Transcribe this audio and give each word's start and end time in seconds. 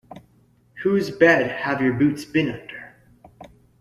Whose 0.81 1.11
Bed 1.11 1.51
Have 1.61 1.79
Your 1.79 1.93
Boots 1.93 2.25
Been 2.25 2.49
Under? 2.49 2.95